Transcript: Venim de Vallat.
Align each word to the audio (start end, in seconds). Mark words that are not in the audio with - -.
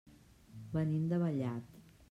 Venim 0.77 1.05
de 1.13 1.21
Vallat. 1.27 1.81